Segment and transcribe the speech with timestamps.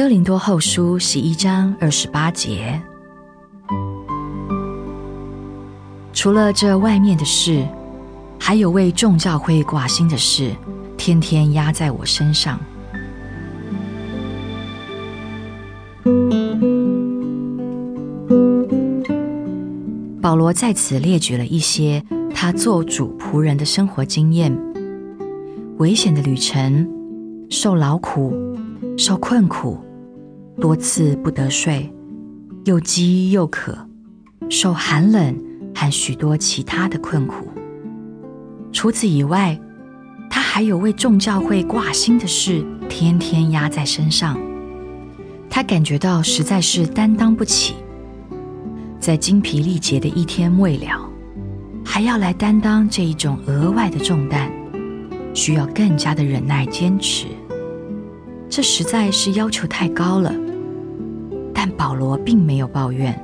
[0.00, 2.80] 哥林多后书十一章二十八节，
[6.14, 7.68] 除了这外面的事，
[8.38, 10.56] 还有为众教会挂心的事，
[10.96, 12.58] 天天压在我身上。
[20.22, 22.02] 保罗在此列举了一些
[22.34, 24.58] 他做主仆人的生活经验：
[25.76, 26.88] 危险的旅程，
[27.50, 28.34] 受劳苦，
[28.96, 29.78] 受困苦，
[30.60, 31.90] 多次不得睡，
[32.64, 33.76] 又饥又渴，
[34.50, 35.34] 受寒冷
[35.74, 37.48] 和许多其他的困苦。
[38.70, 39.58] 除此以外，
[40.28, 44.38] 他还有为众教会挂心的事，天天压在身上。
[45.48, 47.74] 他感觉到实在是担当不起。
[49.00, 51.10] 在精疲力竭的一天未了，
[51.82, 54.52] 还要来担当这一种额外的重担，
[55.32, 57.28] 需要更加的忍耐坚持。
[58.50, 60.34] 这实在是要求太高了。
[61.62, 63.14] 但保罗并没有抱怨，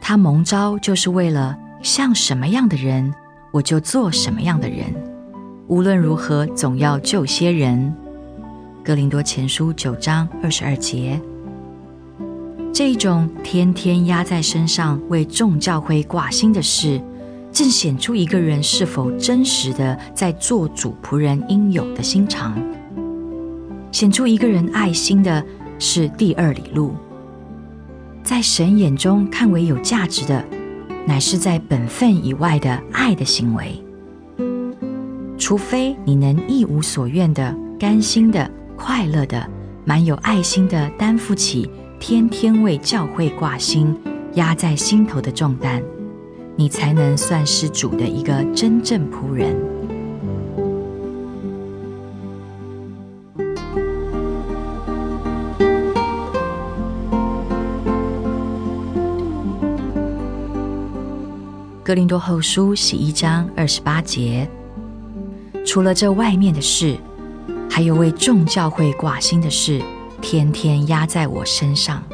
[0.00, 3.14] 他蒙召就是为了像什么样的人，
[3.52, 4.92] 我就做什么样的人。
[5.68, 7.94] 无论如何，总要救些人。
[8.84, 11.20] 格林多前书九章二十二节。
[12.72, 17.00] 这一种天天压在身上为众教会挂心的事，
[17.52, 22.60] 正显出一个人是否真实的在做主仆人应有的心肠。
[23.92, 25.40] 显出一个人爱心的
[25.78, 26.94] 是第二里路，
[28.28, 30.44] 在神眼中看为有价值的，
[31.06, 33.82] 乃是在本分以外的爱的行为。
[35.38, 39.48] 除非你能一无所愿的、甘心的、快乐的、
[39.86, 41.70] 满有爱心的担负起。
[41.98, 43.96] 天天为教会挂心、
[44.34, 45.82] 压在心头的重担，
[46.54, 49.56] 你才能算是主的一个真正仆人。
[61.88, 64.46] 格林多后书十一章二十八节，
[65.64, 66.94] 除了这外面的事，
[67.70, 69.80] 还有为众教会挂心的事。
[70.20, 72.04] 天天压在我身上。